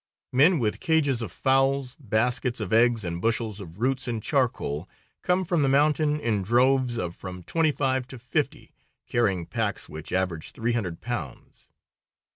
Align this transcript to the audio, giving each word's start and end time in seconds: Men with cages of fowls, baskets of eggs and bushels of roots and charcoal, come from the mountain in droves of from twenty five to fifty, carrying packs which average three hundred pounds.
Men 0.31 0.57
with 0.57 0.79
cages 0.79 1.21
of 1.21 1.31
fowls, 1.31 1.95
baskets 1.99 2.59
of 2.59 2.73
eggs 2.73 3.05
and 3.05 3.21
bushels 3.21 3.61
of 3.61 3.79
roots 3.79 4.07
and 4.07 4.23
charcoal, 4.23 4.89
come 5.21 5.45
from 5.45 5.61
the 5.61 5.69
mountain 5.69 6.19
in 6.19 6.41
droves 6.41 6.97
of 6.97 7.15
from 7.15 7.43
twenty 7.43 7.71
five 7.71 8.07
to 8.07 8.17
fifty, 8.17 8.73
carrying 9.05 9.45
packs 9.45 9.87
which 9.87 10.11
average 10.11 10.53
three 10.53 10.71
hundred 10.73 11.01
pounds. 11.01 11.69